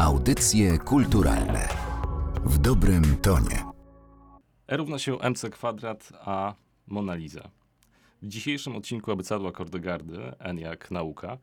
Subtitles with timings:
[0.00, 1.68] Audycje kulturalne
[2.44, 3.64] w dobrym tonie.
[4.68, 6.54] E równa się mc kwadrat, a
[6.86, 7.50] Mona Lisa.
[8.22, 11.38] W dzisiejszym odcinku Abecadła Kordegardy, N jak nauka,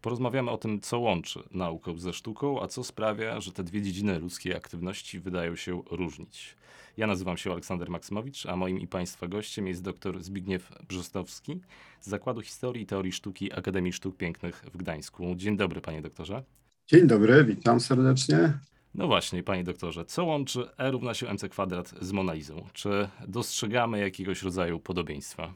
[0.00, 4.18] porozmawiamy o tym, co łączy naukę ze sztuką, a co sprawia, że te dwie dziedziny
[4.18, 6.56] ludzkiej aktywności wydają się różnić.
[6.96, 11.60] Ja nazywam się Aleksander Maksymowicz, a moim i Państwa gościem jest dr Zbigniew Brzostowski
[12.00, 15.34] z Zakładu Historii i Teorii Sztuki Akademii Sztuk Pięknych w Gdańsku.
[15.36, 16.42] Dzień dobry, panie doktorze.
[16.86, 18.58] Dzień dobry, witam serdecznie.
[18.94, 22.66] No właśnie, panie doktorze, co łączy E równa się mc kwadrat z Monalizą?
[22.72, 25.54] Czy dostrzegamy jakiegoś rodzaju podobieństwa?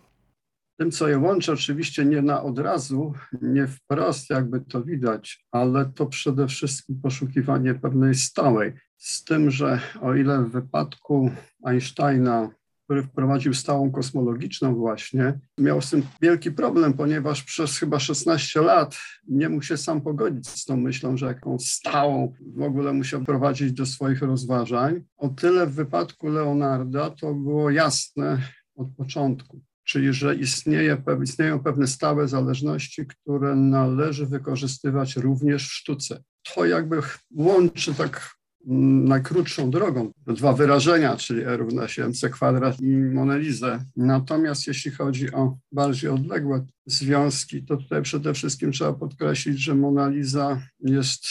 [0.78, 3.12] Tym, co je łączy, oczywiście nie na od razu,
[3.42, 8.72] nie wprost jakby to widać, ale to przede wszystkim poszukiwanie pewnej stałej.
[8.96, 11.30] Z tym, że o ile w wypadku
[11.64, 12.50] Einsteina
[12.88, 18.98] który wprowadził stałą kosmologiczną właśnie, miał z tym wielki problem, ponieważ przez chyba 16 lat
[19.28, 23.72] nie mógł się sam pogodzić z tą myślą, że jakąś stałą w ogóle musiał prowadzić
[23.72, 25.02] do swoich rozważań.
[25.16, 28.42] O tyle w wypadku Leonarda to było jasne
[28.76, 36.22] od początku czyli że istnieje, istnieją pewne stałe zależności, które należy wykorzystywać również w sztuce.
[36.54, 38.37] To jakby łączy tak
[38.68, 40.10] najkrótszą drogą.
[40.26, 43.84] Dwa wyrażenia, czyli E równa się mc kwadrat i Monelizę.
[43.96, 50.08] Natomiast jeśli chodzi o bardziej odległe związki, to tutaj przede wszystkim trzeba podkreślić, że Mona
[50.08, 51.24] Lisa jest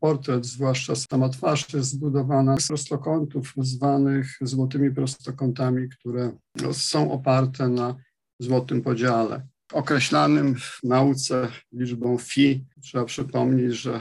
[0.00, 6.32] portret, zwłaszcza sama twarz jest zbudowana z prostokątów zwanych złotymi prostokątami, które
[6.72, 7.96] są oparte na
[8.40, 12.64] złotym podziale określanym w nauce liczbą phi.
[12.82, 14.00] Trzeba przypomnieć, że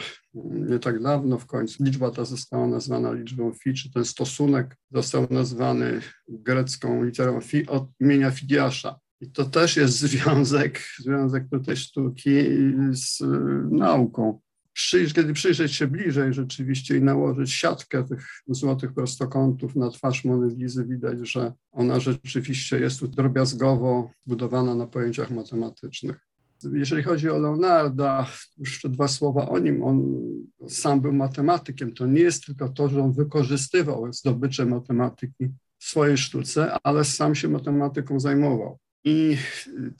[0.69, 5.27] nie tak dawno w końcu liczba ta została nazwana liczbą phi, czy ten stosunek został
[5.29, 8.99] nazwany grecką literą phi od imienia Fidiasza.
[9.21, 12.31] I to też jest związek, związek tutaj sztuki
[12.91, 13.23] z
[13.71, 14.39] nauką
[14.77, 20.55] przyjrzeć, kiedy przyjrzeć się bliżej rzeczywiście i nałożyć siatkę tych złotych prostokątów na twarz Mony
[20.87, 26.27] widać, że ona rzeczywiście jest tu drobiazgowo budowana na pojęciach matematycznych.
[26.73, 28.27] Jeżeli chodzi o Leonarda,
[28.57, 29.83] jeszcze dwa słowa o nim.
[29.83, 30.21] On
[30.67, 31.93] sam był matematykiem.
[31.93, 35.45] To nie jest tylko to, że on wykorzystywał zdobycze matematyki
[35.77, 38.79] w swojej sztuce, ale sam się matematyką zajmował.
[39.03, 39.37] I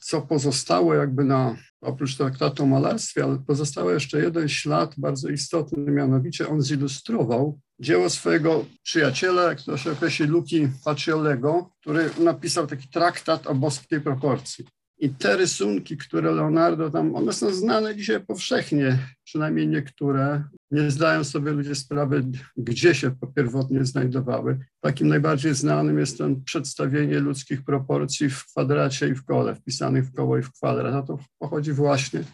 [0.00, 5.92] co pozostało jakby na, oprócz traktatu o malarstwie, ale pozostało jeszcze jeden ślad bardzo istotny,
[5.92, 12.88] mianowicie on zilustrował dzieło swojego przyjaciela, jak to się określi, Luki Paciolego, który napisał taki
[12.88, 14.64] traktat o boskiej proporcji.
[15.00, 20.44] I te rysunki, które Leonardo tam, one są znane dzisiaj powszechnie, przynajmniej niektóre.
[20.70, 22.24] Nie zdają sobie ludzie sprawy,
[22.56, 24.58] gdzie się pierwotnie znajdowały.
[24.80, 30.14] Takim najbardziej znanym jest ten przedstawienie ludzkich proporcji w kwadracie i w kole, wpisanych w
[30.14, 30.94] koło i w kwadrat.
[30.94, 32.24] A to pochodzi właśnie,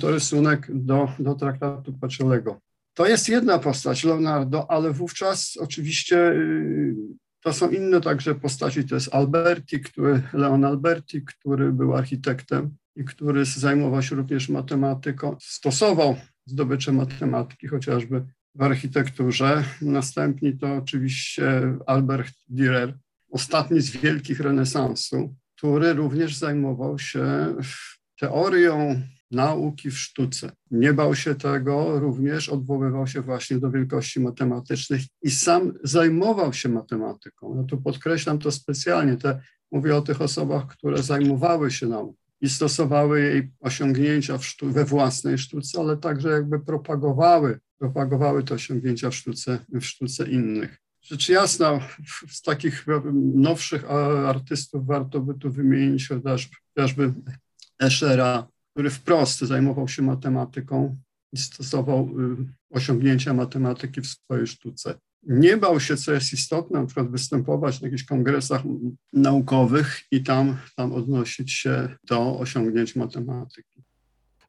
[0.00, 2.60] to rysunek do, do traktatu Paciolego.
[2.94, 6.94] To jest jedna postać, Leonardo, ale wówczas oczywiście y,
[7.42, 13.04] to są inne także postaci, to jest Alberti, który, Leon Alberti, który był architektem i
[13.04, 18.24] który zajmował się również matematyką, stosował zdobycze matematyki chociażby
[18.54, 19.64] w architekturze.
[19.82, 22.92] Następnie to oczywiście Albert Dürer,
[23.30, 27.54] ostatni z wielkich renesansu, który również zajmował się
[28.18, 30.52] teorią nauki w sztuce.
[30.70, 36.68] Nie bał się tego, również odwoływał się właśnie do wielkości matematycznych i sam zajmował się
[36.68, 37.56] matematyką.
[37.56, 39.40] Ja tu podkreślam to specjalnie, te,
[39.72, 45.80] mówię o tych osobach, które zajmowały się nauką i stosowały jej osiągnięcia we własnej sztuce,
[45.80, 50.78] ale także jakby propagowały, propagowały te osiągnięcia w sztuce, w sztuce innych.
[51.02, 51.80] Rzecz jasna,
[52.28, 52.86] z takich
[53.34, 53.90] nowszych
[54.26, 57.12] artystów warto by tu wymienić chociażby
[57.82, 58.48] Eschera,
[58.80, 60.96] który wprost zajmował się matematyką
[61.32, 62.36] i stosował y,
[62.70, 64.94] osiągnięcia matematyki w swojej sztuce.
[65.22, 68.62] Nie bał się, co jest istotne, na przykład występować na jakichś kongresach
[69.12, 73.82] naukowych i tam, tam odnosić się do osiągnięć matematyki.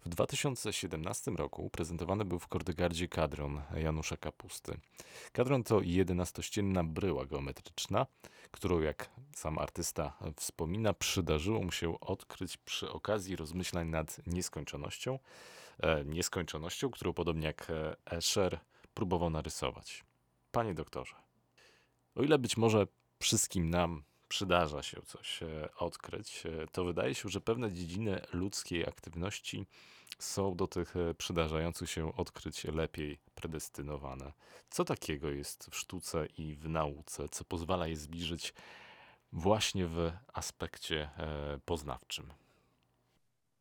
[0.06, 4.78] W 2017 roku prezentowany był w Kordegardzie kadron Janusza Kapusty.
[5.32, 8.06] Kadron to jedenastościenna bryła geometryczna,
[8.52, 15.20] którą, jak sam artysta wspomina, przydarzyło mu się odkryć przy okazji rozmyślań nad nieskończonością,
[15.80, 18.60] e, nieskończonością, którą podobnie jak e, Escher
[18.94, 20.04] próbował narysować.
[20.52, 21.16] Panie doktorze,
[22.16, 22.88] o ile być może
[23.20, 28.88] wszystkim nam przydarza się coś e, odkryć, e, to wydaje się, że pewne dziedziny ludzkiej
[28.88, 29.66] aktywności
[30.20, 34.32] są do tych e, przydarzających się odkryć lepiej predestynowane.
[34.70, 38.54] Co takiego jest w sztuce i w nauce, co pozwala je zbliżyć
[39.32, 41.10] właśnie w aspekcie
[41.66, 42.34] poznawczym?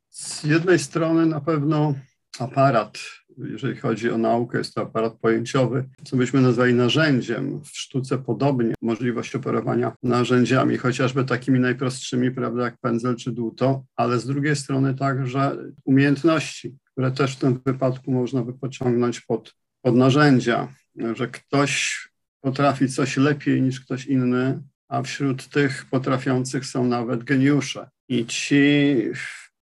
[0.08, 1.94] Z jednej strony na pewno
[2.38, 2.98] aparat,
[3.38, 7.60] jeżeli chodzi o naukę, jest to aparat pojęciowy, co byśmy nazwali narzędziem.
[7.64, 14.18] W sztuce podobnie możliwość operowania narzędziami, chociażby takimi najprostszymi, prawda, jak pędzel czy dłuto, ale
[14.18, 19.96] z drugiej strony także umiejętności, które też w tym wypadku można by pociągnąć pod, pod
[19.96, 20.68] narzędzia,
[21.16, 22.00] że ktoś
[22.40, 27.88] potrafi coś lepiej niż ktoś inny, a wśród tych potrafiących są nawet geniusze.
[28.08, 28.94] I ci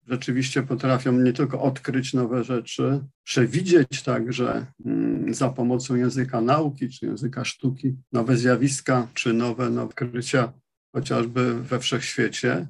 [0.07, 7.05] rzeczywiście potrafią nie tylko odkryć nowe rzeczy, przewidzieć także mm, za pomocą języka nauki czy
[7.05, 10.53] języka sztuki nowe zjawiska czy nowe, odkrycia,
[10.95, 12.67] chociażby we wszechświecie,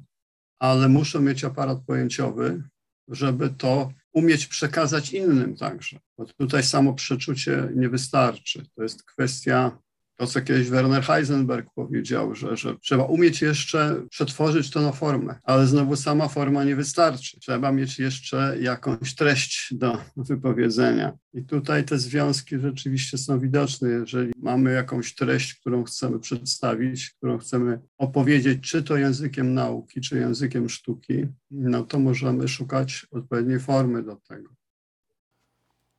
[0.58, 2.62] ale muszą mieć aparat pojęciowy,
[3.08, 5.98] żeby to umieć przekazać innym także.
[6.18, 8.66] Bo tutaj samo przeczucie nie wystarczy.
[8.76, 9.78] To jest kwestia
[10.16, 15.34] to, co kiedyś Werner Heisenberg powiedział, że, że trzeba umieć jeszcze przetworzyć to na formę,
[15.42, 17.40] ale znowu sama forma nie wystarczy.
[17.40, 21.12] Trzeba mieć jeszcze jakąś treść do wypowiedzenia.
[21.34, 23.88] I tutaj te związki rzeczywiście są widoczne.
[23.88, 30.18] Jeżeli mamy jakąś treść, którą chcemy przedstawić, którą chcemy opowiedzieć, czy to językiem nauki, czy
[30.18, 34.63] językiem sztuki, no to możemy szukać odpowiedniej formy do tego.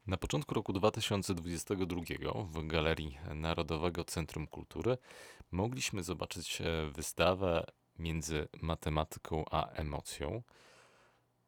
[0.08, 2.02] Na początku roku 2022
[2.44, 4.98] w Galerii Narodowego Centrum Kultury
[5.52, 7.66] mogliśmy zobaczyć e, wystawę
[8.00, 10.42] między matematyką a emocją.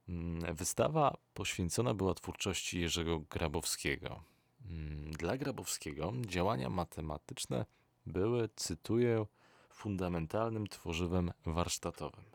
[0.09, 4.23] Mm, wystawa poświęcona była twórczości Jerzego Grabowskiego.
[4.65, 7.65] Mm, dla Grabowskiego działania matematyczne
[8.05, 9.25] były, cytuję,
[9.69, 12.25] fundamentalnym tworzywem warsztatowym.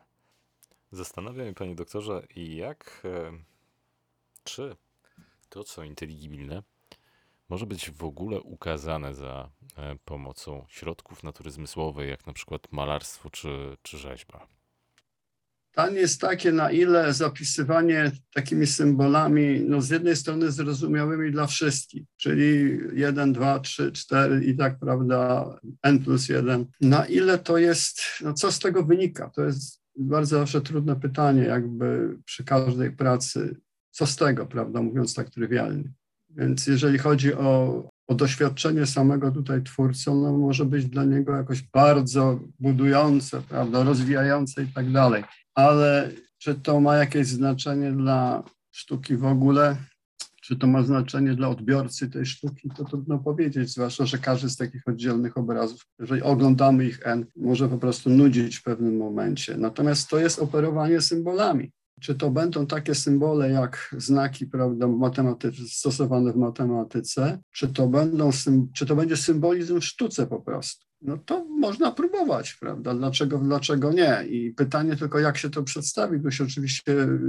[0.91, 3.31] Zastanawia mnie, panie doktorze, jak, e,
[4.43, 4.75] czy
[5.53, 6.63] to, co inteligibilne,
[7.49, 13.29] może być w ogóle ukazane za e, pomocą środków natury zmysłowej, jak na przykład malarstwo
[13.29, 14.47] czy, czy rzeźba.
[15.71, 22.03] Pytanie jest takie, na ile zapisywanie takimi symbolami, no z jednej strony zrozumiałymi dla wszystkich,
[22.17, 25.45] czyli 1, 2, 3, 4 i tak, prawda,
[25.83, 29.29] n plus 1, na ile to jest, no co z tego wynika?
[29.29, 33.55] To jest bardzo zawsze trudne pytanie, jakby przy każdej pracy
[33.93, 35.83] co z tego, prawda, mówiąc tak trywialnie.
[36.29, 41.61] Więc jeżeli chodzi o, o doświadczenie samego tutaj twórcy, ono może być dla niego jakoś
[41.61, 45.23] bardzo budujące, prawda, rozwijające i tak dalej.
[45.55, 49.77] Ale czy to ma jakieś znaczenie dla sztuki w ogóle?
[50.41, 52.69] Czy to ma znaczenie dla odbiorcy tej sztuki?
[52.77, 57.69] To trudno powiedzieć, zwłaszcza, że każdy z takich oddzielnych obrazów, jeżeli oglądamy ich N, może
[57.69, 59.57] po prostu nudzić w pewnym momencie.
[59.57, 61.71] Natomiast to jest operowanie symbolami.
[62.01, 68.29] Czy to będą takie symbole jak znaki prawda, matematyce, stosowane w matematyce, czy to, będą,
[68.73, 70.85] czy to będzie symbolizm w sztuce po prostu?
[71.01, 72.95] No to można próbować, prawda?
[72.95, 74.23] Dlaczego, dlaczego nie?
[74.29, 77.19] I pytanie tylko, jak się to przedstawi, bo się oczywiście y,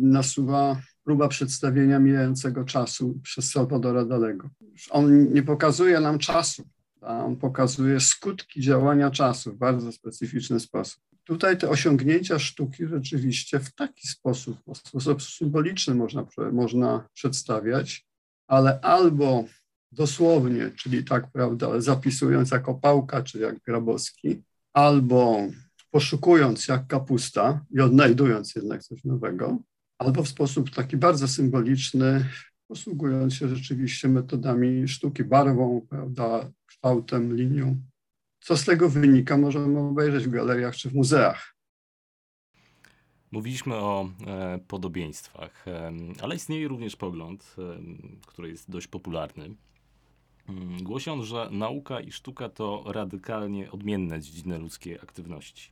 [0.00, 4.50] nasuwa próba przedstawienia mijającego czasu przez Salvadora Dalego.
[4.90, 6.62] On nie pokazuje nam czasu,
[7.00, 13.74] on pokazuje skutki działania czasu w bardzo specyficzny sposób tutaj te osiągnięcia sztuki rzeczywiście w
[13.74, 18.06] taki sposób, w sposób symboliczny można, można przedstawiać,
[18.46, 19.44] ale albo
[19.92, 24.42] dosłownie, czyli tak, prawda, zapisując jako pałka, czy jak Grabowski,
[24.72, 25.48] albo
[25.90, 29.58] poszukując jak kapusta i odnajdując jednak coś nowego,
[29.98, 32.24] albo w sposób taki bardzo symboliczny,
[32.68, 37.76] posługując się rzeczywiście metodami sztuki, barwą, prawda, kształtem, linią.
[38.44, 41.56] Co z tego wynika, możemy obejrzeć w galeriach czy w muzeach.
[43.30, 47.62] Mówiliśmy o e, podobieństwach, e, ale istnieje również pogląd, e,
[48.26, 49.54] który jest dość popularny.
[50.48, 55.70] Mm, głosi on, że nauka i sztuka to radykalnie odmienne dziedziny ludzkiej aktywności.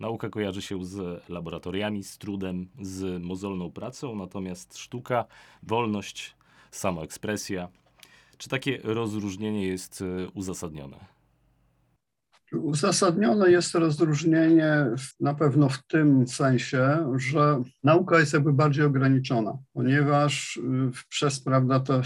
[0.00, 5.24] Nauka kojarzy się z laboratoriami, z trudem, z mozolną pracą, natomiast sztuka,
[5.62, 6.36] wolność,
[6.70, 7.68] samoekspresja.
[8.38, 11.13] Czy takie rozróżnienie jest uzasadnione?
[12.62, 14.86] Uzasadnione jest rozróżnienie
[15.20, 20.60] na pewno w tym sensie, że nauka jest jakby bardziej ograniczona, ponieważ y,
[21.08, 22.02] przez prawda, te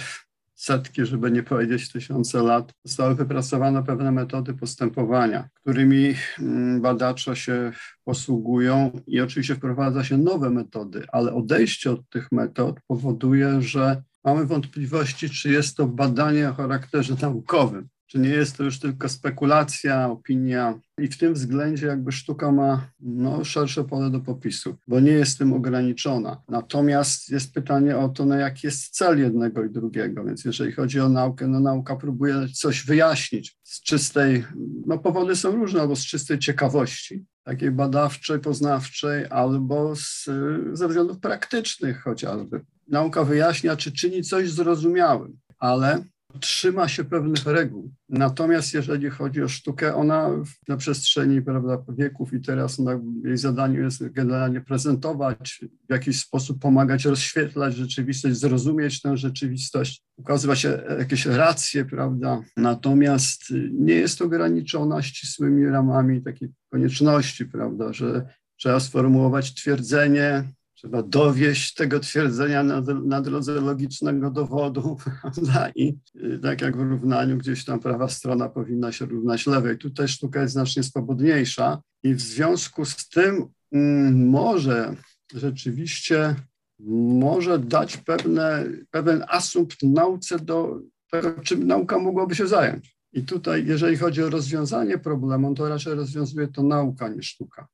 [0.58, 7.72] setki, żeby nie powiedzieć tysiące lat, zostały wypracowane pewne metody postępowania, którymi mm, badacze się
[8.04, 14.46] posługują i oczywiście wprowadza się nowe metody, ale odejście od tych metod powoduje, że mamy
[14.46, 20.10] wątpliwości, czy jest to badanie o charakterze naukowym czy nie jest to już tylko spekulacja,
[20.10, 20.80] opinia.
[20.98, 25.38] I w tym względzie jakby sztuka ma no, szersze pole do popisu, bo nie jest
[25.38, 26.42] tym ograniczona.
[26.48, 30.24] Natomiast jest pytanie o to, no, jaki jest cel jednego i drugiego.
[30.24, 34.44] Więc jeżeli chodzi o naukę, no nauka próbuje coś wyjaśnić z czystej,
[34.86, 40.24] no powody są różne, albo z czystej ciekawości, takiej badawczej, poznawczej, albo z,
[40.72, 46.04] ze względów praktycznych chociażby nauka wyjaśnia, czy czyni coś zrozumiałym, ale
[46.40, 47.92] trzyma się pewnych reguł.
[48.08, 50.30] Natomiast jeżeli chodzi o sztukę, ona
[50.68, 52.78] na przestrzeni prawda, wieków i teraz
[53.24, 60.66] jej zadaniu jest generalnie prezentować, w jakiś sposób pomagać rozświetlać rzeczywistość, zrozumieć tę rzeczywistość, ukazywać
[60.98, 62.42] jakieś racje, prawda.
[62.56, 63.42] Natomiast
[63.72, 68.26] nie jest ograniczona ścisłymi ramami takiej konieczności, prawda, że
[68.56, 70.44] trzeba sformułować twierdzenie,
[70.78, 75.70] Trzeba dowieść tego twierdzenia na, na drodze logicznego dowodu, prawda?
[75.74, 79.78] I y, tak jak w równaniu, gdzieś tam prawa strona powinna się równać lewej.
[79.78, 84.96] Tutaj sztuka jest znacznie swobodniejsza i w związku z tym mm, może
[85.34, 86.34] rzeczywiście
[86.80, 90.80] może dać pewne, pewien asumpt nauce do
[91.10, 92.98] tego, czym nauka mogłaby się zająć.
[93.12, 97.66] I tutaj, jeżeli chodzi o rozwiązanie problemu, to raczej rozwiązuje to nauka niż sztuka.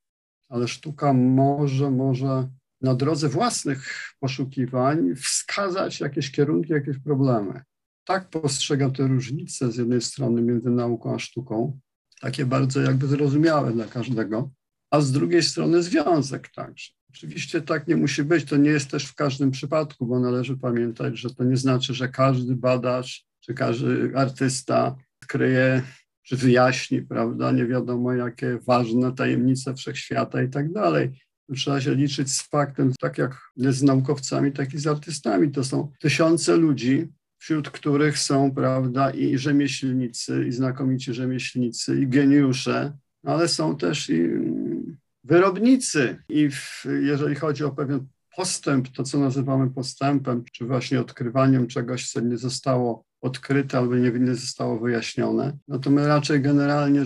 [0.48, 2.48] Ale sztuka może, może
[2.84, 7.62] na drodze własnych poszukiwań wskazać jakieś kierunki, jakieś problemy.
[8.04, 11.78] Tak postrzegam te różnice z jednej strony między nauką a sztuką,
[12.20, 14.50] takie bardzo jakby zrozumiałe dla każdego,
[14.90, 16.92] a z drugiej strony związek także.
[17.10, 21.18] Oczywiście tak nie musi być, to nie jest też w każdym przypadku, bo należy pamiętać,
[21.18, 25.82] że to nie znaczy, że każdy badacz czy każdy artysta kryje
[26.22, 31.10] czy wyjaśni, prawda, nie wiadomo jakie ważne tajemnice wszechświata i tak dalej
[31.56, 35.50] trzeba się liczyć z faktem, tak jak z naukowcami, tak i z artystami.
[35.50, 37.08] To są tysiące ludzi,
[37.38, 42.92] wśród których są, prawda, i rzemieślnicy, i znakomici rzemieślnicy, i geniusze,
[43.24, 46.16] ale są też i mm, wyrobnicy.
[46.28, 52.10] I w, jeżeli chodzi o pewien postęp, to co nazywamy postępem, czy właśnie odkrywaniem czegoś,
[52.10, 57.02] co nie zostało odkryte albo nie, zostało wyjaśnione, no to my raczej generalnie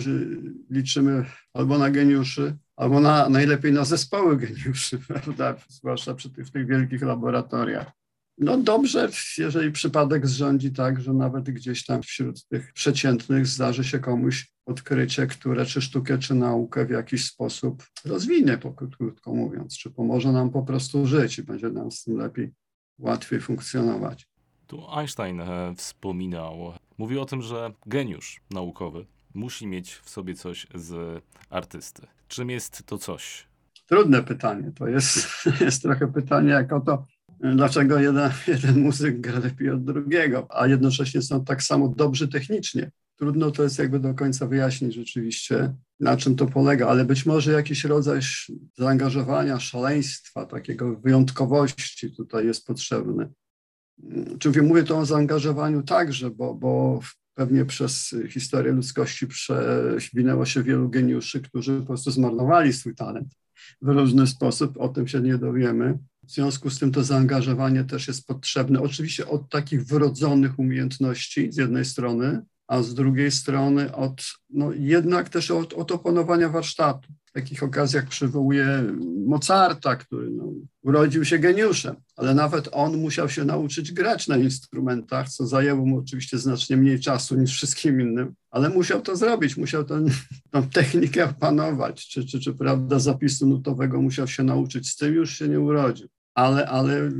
[0.69, 5.55] liczymy albo na geniuszy, albo na, najlepiej na zespoły geniuszy, prawda?
[5.67, 7.91] zwłaszcza przy tych, w tych wielkich laboratoriach.
[8.37, 13.99] No dobrze, jeżeli przypadek zrządzi tak, że nawet gdzieś tam wśród tych przeciętnych zdarzy się
[13.99, 18.57] komuś odkrycie, które czy sztukę, czy naukę w jakiś sposób rozwinie,
[18.97, 22.51] krótko mówiąc, czy pomoże nam po prostu żyć i będzie nam z tym lepiej,
[22.99, 24.27] łatwiej funkcjonować.
[24.67, 30.67] Tu Einstein e, wspominał, mówił o tym, że geniusz naukowy musi mieć w sobie coś
[30.75, 32.18] z artysty.
[32.29, 33.47] Czym jest to coś?
[33.85, 34.71] Trudne pytanie.
[34.75, 35.27] To jest,
[35.61, 37.05] jest trochę pytanie jak o to,
[37.39, 42.91] dlaczego jeden, jeden muzyk gra lepiej od drugiego, a jednocześnie są tak samo dobrzy technicznie.
[43.15, 47.51] Trudno to jest jakby do końca wyjaśnić rzeczywiście, na czym to polega, ale być może
[47.51, 48.19] jakiś rodzaj
[48.77, 53.29] zaangażowania, szaleństwa, takiego wyjątkowości tutaj jest potrzebny.
[54.39, 56.99] Czyli mówię to o zaangażowaniu także, bo, bo
[57.39, 63.35] pewnie przez historię ludzkości przewinęło się wielu geniuszy, którzy po prostu zmarnowali swój talent
[63.81, 64.77] w różny sposób.
[64.77, 65.97] O tym się nie dowiemy.
[66.23, 68.81] W związku z tym to zaangażowanie też jest potrzebne.
[68.81, 75.29] Oczywiście od takich wrodzonych umiejętności z jednej strony, a z drugiej strony od, no jednak
[75.29, 77.13] też od, od opanowania warsztatu.
[77.29, 78.83] W takich okazjach przywołuję
[79.25, 80.43] Mozarta, który no,
[80.81, 85.97] urodził się geniuszem, ale nawet on musiał się nauczyć grać na instrumentach, co zajęło mu
[85.97, 90.05] oczywiście znacznie mniej czasu niż wszystkim innym, ale musiał to zrobić, musiał tę
[90.73, 95.47] technikę opanować, czy, czy, czy prawda zapisu nutowego musiał się nauczyć, z tym już się
[95.47, 96.07] nie urodził.
[96.33, 97.11] Ale, ale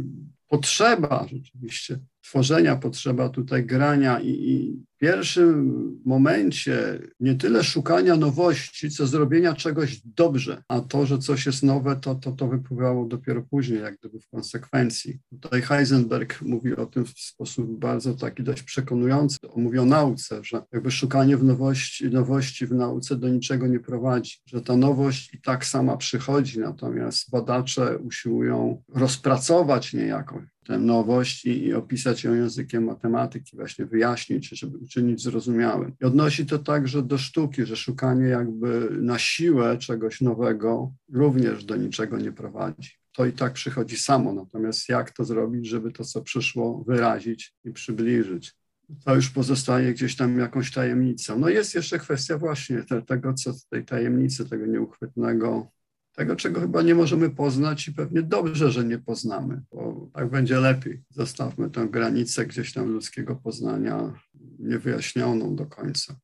[0.48, 8.92] potrzeba rzeczywiście tworzenia, potrzeba tutaj grania i, i w pierwszym momencie nie tyle szukania nowości,
[8.92, 13.42] co zrobienia czegoś dobrze, a to, że coś jest nowe, to, to, to wypływało dopiero
[13.42, 15.20] później, jak gdyby w konsekwencji.
[15.30, 19.38] Tutaj Heisenberg mówi o tym w sposób bardzo taki dość przekonujący.
[19.50, 23.80] On mówi o nauce, że jakby szukanie w nowości, nowości w nauce do niczego nie
[23.80, 31.46] prowadzi, że ta nowość i tak sama przychodzi, natomiast badacze usiłują rozpracować niejako tę nowość
[31.46, 35.96] i, i, opisać ją językiem matematyki, właśnie wyjaśnić, żeby uczynić zrozumiałym.
[36.02, 41.76] I odnosi to także do sztuki, że szukanie jakby na siłę czegoś nowego również do
[41.76, 42.92] niczego nie prowadzi.
[43.12, 47.72] To i tak przychodzi samo, natomiast jak to zrobić, żeby to, co przyszło, wyrazić i
[47.72, 48.60] przybliżyć
[49.06, 51.40] to już pozostaje gdzieś tam jakąś tajemnicą.
[51.40, 55.72] No jest jeszcze kwestia właśnie te, tego, co tej tajemnicy, tego nieuchwytnego
[56.20, 60.60] tego, czego chyba nie możemy poznać i pewnie dobrze, że nie poznamy, bo tak będzie
[60.60, 61.04] lepiej.
[61.10, 64.14] Zostawmy tę granicę gdzieś tam ludzkiego poznania
[64.60, 66.16] niewyjaśnioną do końca.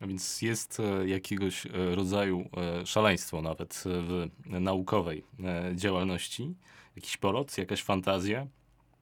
[0.00, 4.28] A więc jest e, jakiegoś e, rodzaju e, szaleństwo nawet w
[4.60, 5.24] naukowej
[5.74, 6.54] działalności,
[6.96, 8.46] jakiś polot, jakaś fantazja,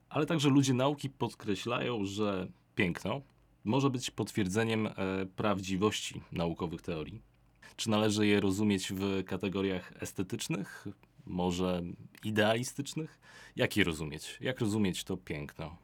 [0.09, 3.23] ale także ludzie nauki podkreślają, że piękno
[3.65, 4.89] może być potwierdzeniem
[5.37, 7.36] prawdziwości naukowych teorii.
[7.77, 10.89] Czy należy je rozumieć w kategoriach estetycznych,
[11.27, 11.83] może
[12.25, 13.19] idealistycznych?
[13.57, 14.39] Jak je rozumieć?
[14.41, 15.77] Jak rozumieć to piękno?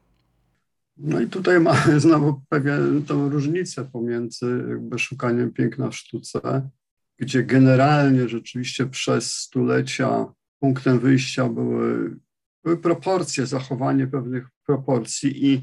[0.96, 6.70] No i tutaj mamy znowu pewien tą różnicę pomiędzy jakby szukaniem piękna w sztuce,
[7.18, 10.26] gdzie generalnie rzeczywiście przez stulecia
[10.58, 12.16] punktem wyjścia były,
[12.64, 15.62] były proporcje, zachowanie pewnych proporcji i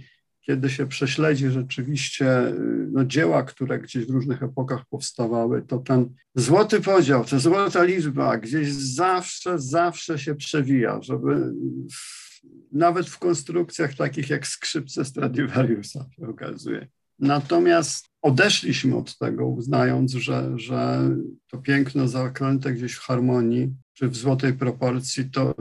[0.49, 2.53] kiedy się prześledzi rzeczywiście
[2.91, 8.37] no, dzieła, które gdzieś w różnych epokach powstawały, to ten złoty podział, ta złota liczba
[8.37, 11.53] gdzieś zawsze, zawsze się przewija, żeby
[12.71, 16.87] nawet w konstrukcjach takich jak skrzypce Stradivariusa się okazuje.
[17.19, 21.09] Natomiast odeszliśmy od tego, uznając, że, że
[21.47, 25.55] to piękno zaklęte gdzieś w harmonii czy w złotej proporcji to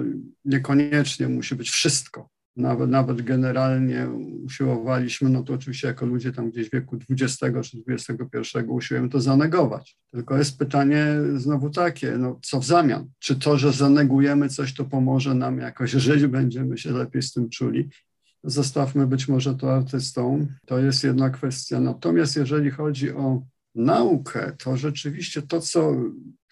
[0.44, 2.28] niekoniecznie musi być wszystko
[2.58, 4.08] nawet, nawet generalnie
[4.44, 9.20] usiłowaliśmy, no to oczywiście jako ludzie tam gdzieś w wieku XX czy XXI usiłujemy to
[9.20, 9.96] zanegować.
[10.10, 13.06] Tylko jest pytanie znowu takie, no co w zamian?
[13.18, 17.50] Czy to, że zanegujemy coś, to pomoże nam jakoś żyć, będziemy się lepiej z tym
[17.50, 17.88] czuli?
[18.44, 21.80] Zostawmy być może to artystą, to jest jedna kwestia.
[21.80, 23.42] Natomiast jeżeli chodzi o
[23.78, 25.94] naukę, to rzeczywiście to, co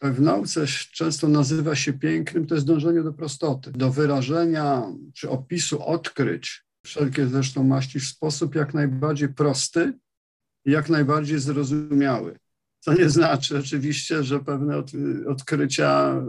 [0.03, 4.83] w nauce często nazywa się pięknym, to jest dążenie do prostoty, do wyrażenia
[5.15, 9.99] czy opisu odkryć, wszelkie zresztą maści, w sposób jak najbardziej prosty
[10.65, 12.37] i jak najbardziej zrozumiały.
[12.81, 14.93] Co nie znaczy oczywiście, że pewne od,
[15.27, 16.23] odkrycia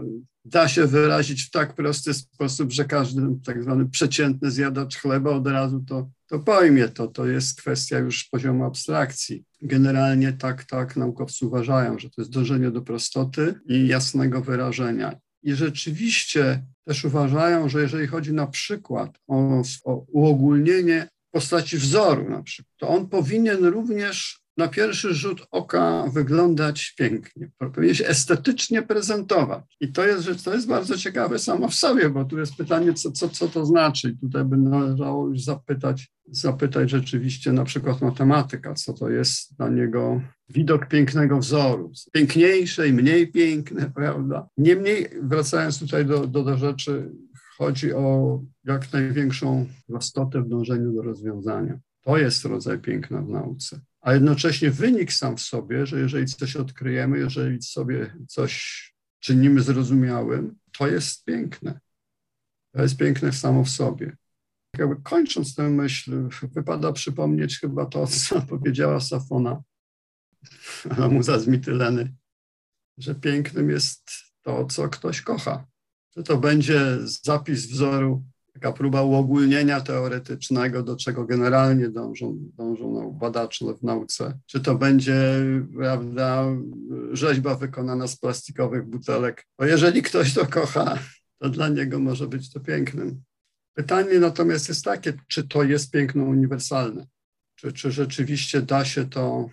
[0.44, 5.46] da się wyrazić w tak prosty sposób, że każdy tak zwany przeciętny zjadacz chleba od
[5.46, 6.88] razu to, to pojmie.
[6.88, 9.44] To, to jest kwestia już poziomu abstrakcji.
[9.62, 15.16] Generalnie tak, tak naukowcy uważają, że to jest dążenie do prostoty i jasnego wyrażenia.
[15.42, 22.42] I rzeczywiście też uważają, że jeżeli chodzi na przykład o, o uogólnienie postaci wzoru, na
[22.42, 29.64] przykład, to on powinien również na pierwszy rzut oka wyglądać pięknie, powinien się estetycznie prezentować.
[29.80, 32.94] I to jest rzecz, to jest bardzo ciekawe samo w sobie, bo tu jest pytanie,
[32.94, 34.10] co, co, co to znaczy.
[34.10, 39.68] I tutaj by należało już zapytać, zapytać rzeczywiście na przykład matematyka, co to jest dla
[39.68, 41.92] niego widok pięknego wzoru.
[42.12, 44.48] Piękniejsze i mniej piękne, prawda?
[44.56, 47.12] Niemniej, wracając tutaj do, do, do rzeczy,
[47.58, 51.78] chodzi o jak największą prostotę w dążeniu do rozwiązania.
[52.02, 56.56] To jest rodzaj piękna w nauce a jednocześnie wynik sam w sobie, że jeżeli coś
[56.56, 58.84] odkryjemy, jeżeli sobie coś
[59.20, 61.80] czynimy zrozumiałym, to jest piękne.
[62.72, 64.16] To jest piękne samo w sobie.
[64.78, 69.62] Jakby kończąc tę myśl, wypada przypomnieć chyba to, co powiedziała Safona,
[71.10, 72.14] muza z Mityleny,
[72.98, 74.10] że pięknym jest
[74.42, 75.66] to, co ktoś kocha.
[76.14, 78.24] Czy to będzie zapis wzoru
[78.58, 84.38] taka próba uogólnienia teoretycznego, do czego generalnie dążą, dążą badacze w nauce.
[84.46, 85.14] Czy to będzie,
[85.76, 86.44] prawda,
[87.12, 89.46] rzeźba wykonana z plastikowych butelek.
[89.58, 90.98] Bo jeżeli ktoś to kocha,
[91.38, 93.22] to dla niego może być to pięknym.
[93.74, 97.06] Pytanie natomiast jest takie, czy to jest piękno uniwersalne?
[97.54, 99.48] Czy, czy rzeczywiście da się to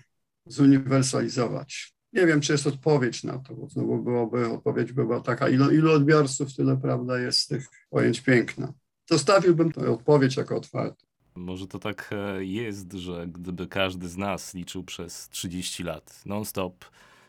[0.46, 1.96] zuniwersalizować?
[2.13, 5.91] Nie wiem, czy jest odpowiedź na to, bo znowu byłoby, odpowiedź była taka, ilu, ilu
[5.91, 8.74] odbiorców, tyle prawda jest tych pojęć piękna
[9.06, 11.06] zostawiłbym tę odpowiedź jako otwartą.
[11.36, 16.86] Może to tak e, jest, że gdyby każdy z nas liczył przez 30 lat non-stop,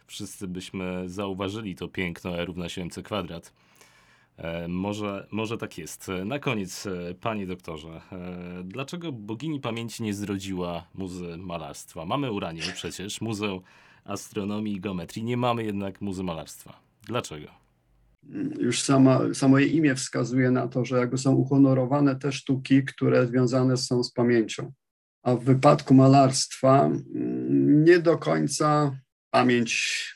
[0.07, 3.53] wszyscy byśmy zauważyli to piękno E równa się MC kwadrat.
[4.37, 6.11] E, może, może tak jest.
[6.25, 8.01] Na koniec, e, panie doktorze,
[8.65, 12.05] dlaczego bogini pamięci nie zrodziła muzy malarstwa?
[12.05, 13.61] Mamy uranie przecież, Muzeum
[14.05, 16.81] Astronomii i Geometrii, nie mamy jednak muzy malarstwa.
[17.03, 17.66] Dlaczego?
[18.59, 23.27] Już sama, samo jej imię wskazuje na to, że jakby są uhonorowane te sztuki, które
[23.27, 24.73] związane są z pamięcią.
[25.23, 28.99] A w wypadku malarstwa mm, nie do końca
[29.31, 30.16] pamięć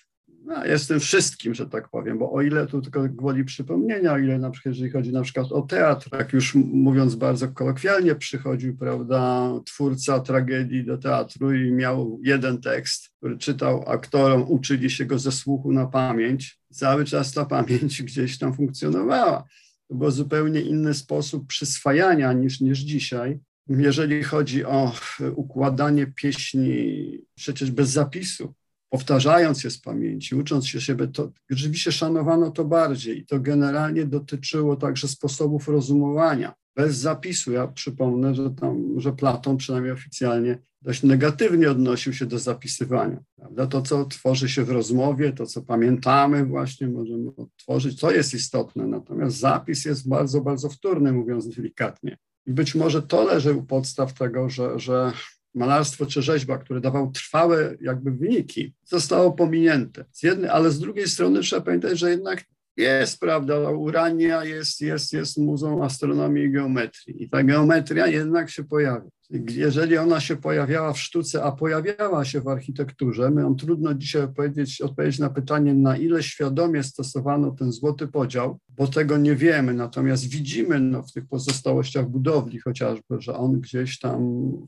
[0.51, 4.19] no, jest tym wszystkim, że tak powiem, bo o ile tu tylko gwoli przypomnienia, o
[4.19, 8.77] ile na przykład jeżeli chodzi na przykład o teatr, jak już mówiąc bardzo kolokwialnie przychodził,
[8.77, 15.19] prawda, twórca tragedii do teatru i miał jeden tekst, który czytał aktorom, uczyli się go
[15.19, 19.45] ze słuchu na pamięć, cały czas ta pamięć gdzieś tam funkcjonowała.
[19.89, 23.39] To był zupełnie inny sposób przyswajania niż, niż dzisiaj.
[23.69, 24.93] Jeżeli chodzi o
[25.35, 28.55] układanie pieśni przecież bez zapisu,
[28.90, 33.18] powtarzając je z pamięci, ucząc się siebie, to rzeczywiście szanowano to bardziej.
[33.18, 36.55] I to generalnie dotyczyło także sposobów rozumowania.
[36.76, 37.53] Bez zapisu.
[37.53, 43.22] Ja przypomnę, że, tam, że Platon przynajmniej oficjalnie dość negatywnie odnosił się do zapisywania.
[43.37, 43.66] Prawda?
[43.66, 48.87] To, co tworzy się w rozmowie, to, co pamiętamy właśnie, możemy odtworzyć, to jest istotne.
[48.87, 52.18] Natomiast zapis jest bardzo, bardzo wtórny, mówiąc delikatnie.
[52.46, 55.12] I być może to leży u podstaw tego, że, że
[55.55, 60.05] malarstwo czy rzeźba, które dawało trwałe jakby wyniki, zostało pominięte.
[60.13, 62.45] Z jednej, ale z drugiej strony trzeba pamiętać, że jednak
[62.77, 67.23] Jest, prawda, Urania jest, jest, jest muzeum astronomii i geometrii.
[67.23, 69.11] I ta geometria jednak się pojawia.
[69.49, 74.81] Jeżeli ona się pojawiała w sztuce, a pojawiała się w architekturze, my trudno dzisiaj odpowiedzieć,
[74.81, 79.75] odpowiedzieć na pytanie, na ile świadomie stosowano ten złoty podział, bo tego nie wiemy.
[79.75, 84.21] Natomiast widzimy no, w tych pozostałościach budowli chociażby, że on gdzieś tam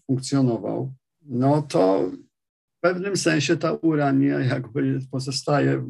[0.07, 0.93] funkcjonował.
[1.23, 2.11] No to
[2.79, 5.85] w pewnym sensie ta urania jakby pozostaje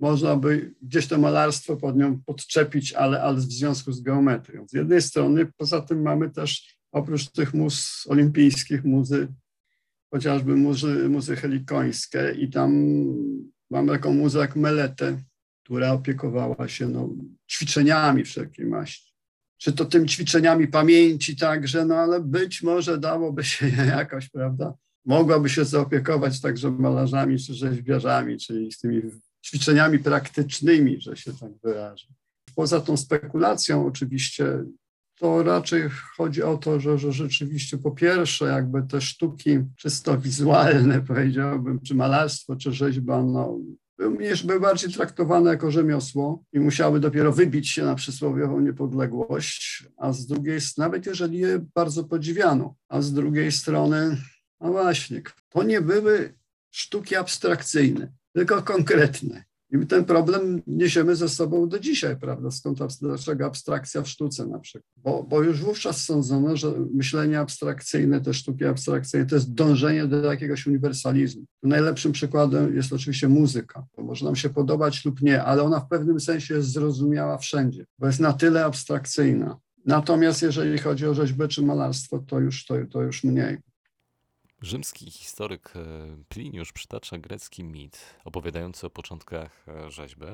[0.00, 4.66] można by gdzieś to malarstwo pod nią podczepić, ale, ale w związku z geometrią.
[4.68, 9.28] Z jednej strony, poza tym mamy też oprócz tych mus olimpijskich, muzy,
[10.10, 12.72] chociażby muzy, muzy helikońskie i tam
[13.70, 15.22] mamy taką muzę jak Meletę,
[15.64, 17.08] która opiekowała się no,
[17.50, 19.10] ćwiczeniami wszelkiej maści.
[19.58, 24.74] Czy to tym ćwiczeniami pamięci także, no ale być może dałoby się jakoś, prawda?
[25.04, 29.02] Mogłaby się zaopiekować także malarzami czy rzeźbiarzami, czyli z tymi
[29.46, 32.06] ćwiczeniami praktycznymi, że się tak wyrażę.
[32.54, 34.64] Poza tą spekulacją oczywiście,
[35.20, 35.82] to raczej
[36.16, 41.94] chodzi o to, że, że rzeczywiście po pierwsze jakby te sztuki czysto wizualne, powiedziałbym, czy
[41.94, 43.58] malarstwo, czy rzeźba, no,
[44.46, 50.26] były bardziej traktowane jako rzemiosło i musiały dopiero wybić się na przysłowiową niepodległość, a z
[50.26, 54.16] drugiej strony, nawet jeżeli je bardzo podziwiano, a z drugiej strony,
[54.60, 56.34] no właśnie, to nie były
[56.70, 59.44] sztuki abstrakcyjne tylko konkretne.
[59.72, 62.50] I ten problem niesiemy ze sobą do dzisiaj, prawda?
[62.50, 64.92] Skąd dlaczego abstrakcja w sztuce na przykład?
[64.96, 70.24] Bo, bo już wówczas sądzono, że myślenie abstrakcyjne, te sztuki abstrakcyjne, to jest dążenie do
[70.32, 71.44] jakiegoś uniwersalizmu.
[71.62, 73.86] Najlepszym przykładem jest oczywiście muzyka.
[73.98, 78.06] Może nam się podobać lub nie, ale ona w pewnym sensie jest zrozumiała wszędzie, bo
[78.06, 79.56] jest na tyle abstrakcyjna.
[79.86, 83.58] Natomiast jeżeli chodzi o rzeźbę czy malarstwo, to już, to, to już mniej.
[84.62, 85.80] Rzymski historyk e,
[86.28, 90.26] Pliniusz przytacza grecki mit opowiadający o początkach e, rzeźby.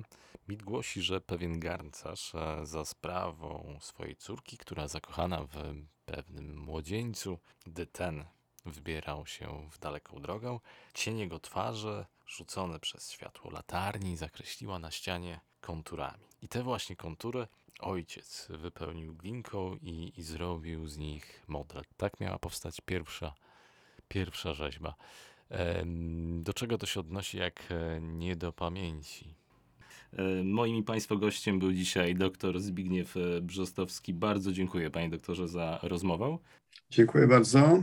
[0.48, 7.38] Mit głosi, że pewien garncarz e, za sprawą swojej córki, która zakochana w pewnym młodzieńcu,
[7.66, 8.24] gdy ten
[8.64, 10.58] wybierał się w daleką drogę,
[10.94, 16.24] cień jego twarzy, rzucone przez światło latarni, zakreśliła na ścianie konturami.
[16.42, 17.46] I te właśnie kontury
[17.80, 21.82] ojciec wypełnił glinką i, i zrobił z nich model.
[21.96, 23.34] Tak miała powstać pierwsza
[24.08, 24.94] Pierwsza rzeźba.
[26.36, 29.34] Do czego to się odnosi jak e, nie do pamięci?
[30.12, 34.14] E, Moim i Państwa gościem był dzisiaj dr Zbigniew e, Brzostowski.
[34.14, 36.38] Bardzo dziękuję Panie doktorze za rozmowę.
[36.90, 37.82] Dziękuję bardzo.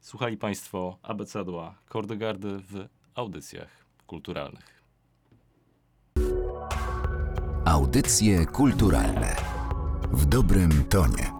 [0.00, 4.80] Słuchali Państwo abecadła Kordegardy w audycjach kulturalnych.
[7.64, 9.36] Audycje kulturalne
[10.12, 11.39] w dobrym tonie.